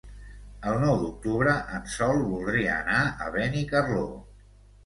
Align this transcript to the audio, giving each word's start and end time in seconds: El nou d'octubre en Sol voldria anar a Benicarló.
El 0.69 0.77
nou 0.83 0.95
d'octubre 1.01 1.53
en 1.79 1.85
Sol 1.97 2.23
voldria 2.31 2.79
anar 2.85 3.05
a 3.27 3.31
Benicarló. 3.39 4.09